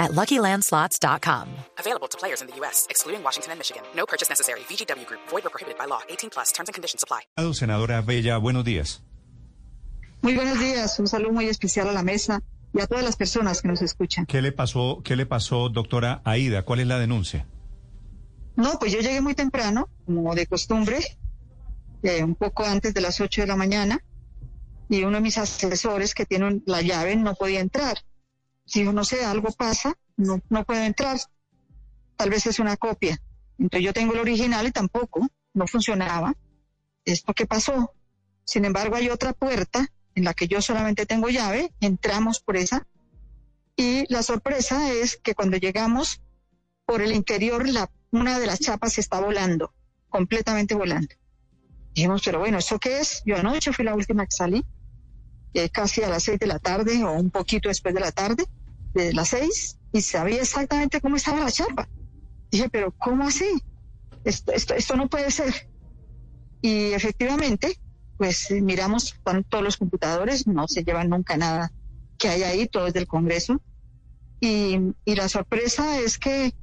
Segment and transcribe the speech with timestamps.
[0.00, 1.46] at LuckyLandSlots.com.
[1.78, 3.82] Available to players in the U.S., excluding Washington and Michigan.
[3.94, 4.60] No purchase necessary.
[4.60, 5.20] VGW Group.
[5.28, 6.00] Void or prohibited by law.
[6.08, 6.50] 18 plus.
[6.50, 7.20] Terms and conditions apply.
[7.52, 9.02] Senadora Bella, buenos días.
[10.22, 10.98] Muy buenos días.
[10.98, 12.42] Un saludo muy especial a la mesa
[12.74, 14.26] y a todas las personas que nos escuchan.
[14.26, 16.62] ¿Qué le pasó, qué le pasó, doctora Aida?
[16.64, 17.46] ¿Cuál es la denuncia?
[18.56, 20.98] No, pues yo llegué muy temprano, como de costumbre,
[22.02, 23.98] eh, un poco antes de las 8 de la mañana,
[24.88, 27.98] y uno de mis asesores que tiene la llave no podía entrar.
[28.72, 31.18] Dijo, no sé, algo pasa, no, no puedo entrar.
[32.16, 33.20] Tal vez es una copia.
[33.58, 36.34] Entonces yo tengo el original y tampoco, no funcionaba.
[37.04, 37.92] ¿Esto qué pasó?
[38.44, 42.86] Sin embargo, hay otra puerta en la que yo solamente tengo llave, entramos por esa
[43.76, 46.20] y la sorpresa es que cuando llegamos
[46.84, 47.64] por el interior,
[48.10, 49.72] una de las chapas está volando,
[50.08, 51.14] completamente volando.
[51.94, 53.22] Dijimos, pero bueno, ¿eso qué es?
[53.24, 54.64] Yo anoche fui la última que salí,
[55.54, 58.44] eh, casi a las seis de la tarde o un poquito después de la tarde,
[58.94, 61.88] de las seis, y sabía exactamente cómo estaba la chapa.
[62.50, 63.62] Dije, pero ¿cómo así?
[64.24, 65.68] Esto, esto, esto no puede ser.
[66.60, 67.78] Y efectivamente,
[68.18, 71.72] pues miramos están todos los computadores, no se llevan nunca nada
[72.18, 73.60] que hay ahí, todo es del Congreso.
[74.40, 76.54] Y, y la sorpresa es que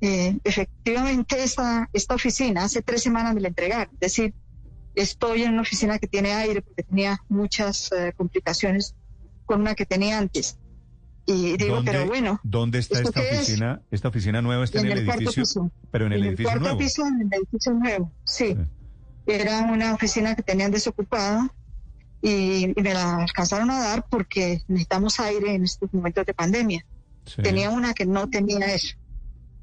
[0.00, 3.94] eh, efectivamente esta, esta oficina hace tres semanas me la entregaron.
[3.94, 4.34] Es decir,
[4.94, 8.94] estoy en una oficina que tiene aire porque tenía muchas eh, complicaciones
[9.46, 10.58] con una que tenía antes.
[11.26, 12.40] Y digo, ¿Dónde- pero bueno.
[12.42, 13.38] ¿Dónde está ¿esto esta es?
[13.42, 13.80] oficina?
[13.90, 15.70] Esta oficina nueva está en, el, edificio, piso.
[15.90, 16.78] pero en el En edificio cuarto nuevo.
[16.78, 18.56] piso, en el edificio nuevo, sí.
[19.26, 21.48] Era una oficina que tenían desocupada
[22.20, 26.84] y, y me la alcanzaron a dar porque necesitamos aire en estos momentos de pandemia.
[27.24, 27.40] Sí.
[27.40, 28.96] Tenía una que no tenía eso.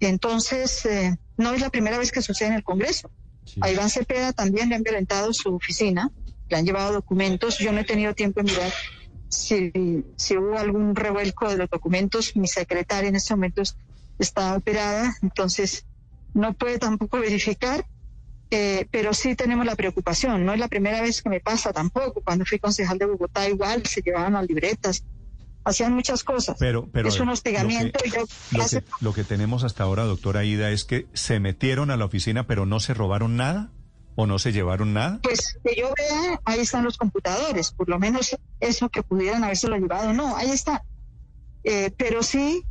[0.00, 3.10] Entonces, eh, no es la primera vez que sucede en el Congreso.
[3.44, 3.60] Sí.
[3.62, 6.10] A Iván Cepeda también le han violentado su oficina,
[6.48, 7.58] le han llevado documentos.
[7.58, 8.72] Yo no he tenido tiempo de mirar
[9.34, 9.72] si,
[10.16, 12.34] si hubo algún revuelco de los documentos.
[12.36, 13.76] Mi secretaria en estos momentos
[14.18, 15.84] está operada, entonces
[16.32, 17.84] no puede tampoco verificar,
[18.50, 20.44] eh, pero sí tenemos la preocupación.
[20.44, 22.20] No es la primera vez que me pasa tampoco.
[22.22, 25.04] Cuando fui concejal de Bogotá igual se llevaban las libretas,
[25.64, 26.56] hacían muchas cosas.
[26.58, 29.82] Pero, pero es un lo hostigamiento que- y yo Lo que, lo que tenemos hasta
[29.84, 33.70] ahora, doctora Aida, es que se metieron a la oficina, pero no se robaron nada
[34.16, 35.20] o no se llevaron nada.
[35.22, 39.76] Pues que yo vea, ahí están los computadores, por lo menos eso que pudieran habérselo
[39.76, 40.84] llevado, no, ahí está.
[41.64, 42.64] Eh, pero sí,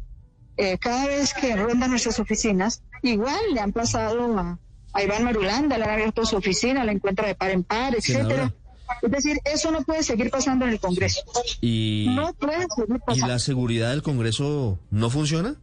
[0.58, 4.60] eh, cada vez que rondan nuestras oficinas, igual le han pasado a,
[4.94, 8.54] a Iván Marulanda, le han abierto su oficina, la encuentra de par en par, etcétera.
[9.02, 11.22] Es decir, eso no puede seguir pasando en el Congreso.
[11.62, 13.28] ¿Y, No puede seguir ¿Y pasando.
[13.28, 15.56] la seguridad del Congreso no funciona?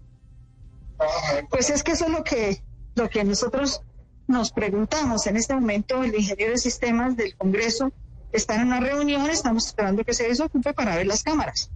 [1.50, 2.62] Pues es que eso es lo que,
[2.94, 3.82] lo que nosotros
[4.30, 5.26] nos preguntamos.
[5.26, 7.92] En este momento, el ingeniero de sistemas del Congreso
[8.32, 11.70] está en una reunión, estamos esperando que se desocupe para ver las cámaras.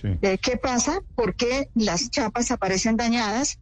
[0.00, 0.08] Sí.
[0.22, 1.00] Eh, ¿Qué pasa?
[1.14, 3.58] ¿Por qué las chapas aparecen dañadas?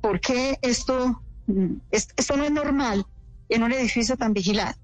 [0.00, 3.06] ¿Por qué esto, mm, es- esto no es normal
[3.48, 4.76] en un edificio tan vigilado?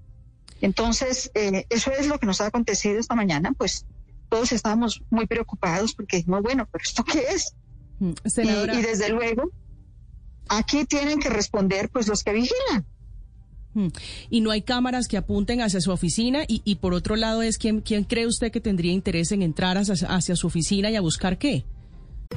[0.61, 3.85] Entonces, eh, eso es lo que nos ha acontecido esta mañana, pues
[4.29, 7.53] todos estábamos muy preocupados porque dijimos, bueno, pero ¿esto qué es?
[7.99, 8.11] Mm,
[8.43, 9.49] Y, y desde luego,
[10.49, 12.85] aquí tienen que responder pues los que vigilan.
[13.73, 13.87] mm,
[14.29, 17.57] y no hay cámaras que apunten hacia su oficina y, y por otro lado es
[17.57, 21.01] quién, quién cree usted que tendría interés en entrar hacia, hacia su oficina y a
[21.01, 21.65] buscar qué.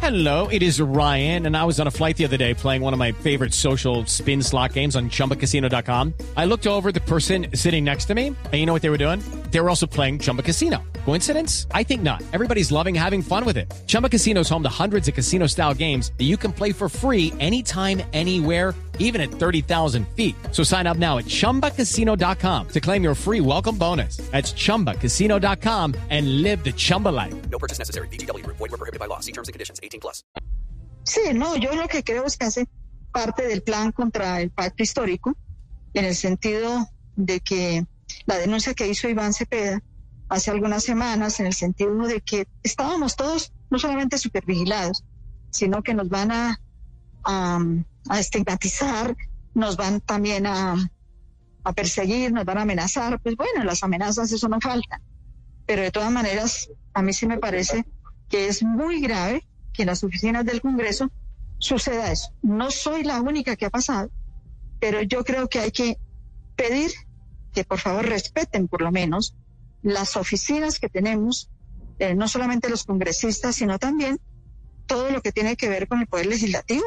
[0.02, 2.92] Hello, it is Ryan, and I was on a flight the other day playing one
[2.92, 6.12] of my favorite social spin slot games on chumbacasino.com.
[6.36, 8.98] I looked over the person sitting next to me, and you know what they were
[8.98, 9.20] doing?
[9.52, 10.82] They were also playing Chumba Casino.
[11.04, 11.66] Coincidence?
[11.70, 12.22] I think not.
[12.32, 13.72] Everybody's loving having fun with it.
[13.86, 16.88] Chumba Casino is home to hundreds of casino style games that you can play for
[16.88, 20.34] free anytime, anywhere even at 30,000 feet.
[20.52, 24.18] So sign up now at ChumbaCasino.com to claim your free welcome bonus.
[24.30, 27.34] That's ChumbaCasino.com and live the Chumba life.
[27.50, 28.08] No purchase necessary.
[28.08, 28.56] VGW Group.
[28.56, 29.20] Void or prohibited by law.
[29.20, 29.80] See terms and conditions.
[29.82, 30.24] 18 plus.
[31.04, 32.66] Sí, no, yo lo que creo es que hace
[33.12, 35.36] parte del plan contra el pacto histórico,
[35.92, 37.84] en el sentido de que
[38.24, 39.82] la denuncia que hizo Iván Cepeda
[40.28, 45.04] hace algunas semanas, en el sentido de que estábamos todos no solamente supervigilados,
[45.50, 46.60] sino que nos van a,
[47.24, 47.60] a,
[48.08, 49.16] a estigmatizar,
[49.54, 50.76] nos van también a,
[51.62, 53.20] a perseguir, nos van a amenazar.
[53.20, 55.00] Pues bueno, las amenazas eso no falta.
[55.66, 57.86] Pero de todas maneras, a mí sí me parece
[58.28, 61.10] que es muy grave que en las oficinas del Congreso
[61.58, 62.32] suceda eso.
[62.42, 64.10] No soy la única que ha pasado,
[64.80, 65.98] pero yo creo que hay que
[66.56, 66.92] pedir
[67.52, 69.34] que por favor respeten por lo menos
[69.84, 71.48] las oficinas que tenemos,
[72.00, 74.18] eh, no solamente los congresistas, sino también
[74.86, 76.84] todo lo que tiene que ver con el Poder Legislativo.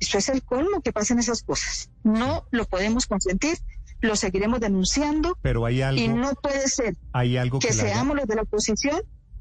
[0.00, 1.90] Eso es el colmo que pasen esas cosas.
[2.02, 3.58] No lo podemos consentir,
[4.00, 5.38] lo seguiremos denunciando.
[5.42, 6.00] Pero hay algo.
[6.02, 9.00] Y no puede ser hay algo que, que la- seamos los de la oposición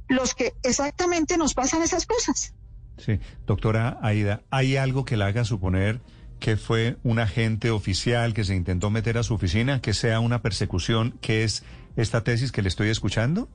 [0.10, 2.54] los que exactamente nos pasan esas cosas.
[2.98, 6.02] Sí, doctora Aida, ¿hay algo que le haga suponer
[6.40, 10.42] que fue un agente oficial que se intentó meter a su oficina, que sea una
[10.42, 11.64] persecución, que es
[11.96, 13.50] esta tesis que le estoy escuchando?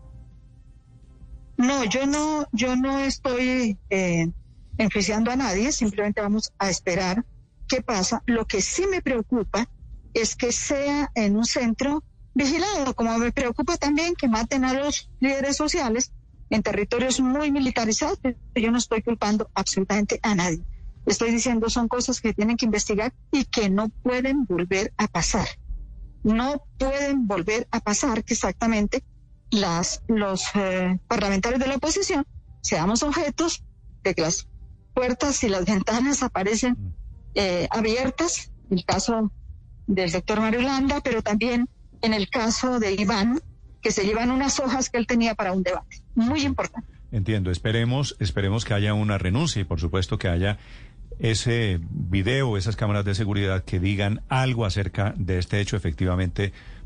[1.57, 4.31] No, yo no, yo no estoy eh,
[4.79, 7.25] a nadie, simplemente vamos a esperar
[7.69, 8.23] qué pasa.
[8.27, 9.69] Lo que sí me preocupa
[10.13, 12.03] es que sea en un centro
[12.35, 16.13] vigilado, como me preocupa también que maten a los líderes sociales
[16.51, 18.19] en territorios muy militarizados.
[18.55, 20.65] Yo no estoy culpando absolutamente a nadie.
[21.07, 25.47] Estoy diciendo son cosas que tienen que investigar y que no pueden volver a pasar.
[26.23, 29.05] No pueden volver a pasar que exactamente
[29.51, 32.27] las, los eh, parlamentarios de la oposición
[32.63, 33.63] seamos objetos
[34.03, 34.49] de que las
[34.95, 36.77] puertas y las ventanas aparecen
[37.35, 39.31] eh, abiertas, en el caso
[39.87, 41.69] del doctor Mario Landa, pero también
[42.01, 43.41] en el caso de Iván,
[43.83, 46.03] que se llevan unas hojas que él tenía para un debate.
[46.15, 46.89] Muy importante.
[47.13, 50.59] Entiendo, esperemos, esperemos que haya una renuncia y por supuesto que haya
[51.19, 56.53] ese video, esas cámaras de seguridad que digan algo acerca de este hecho efectivamente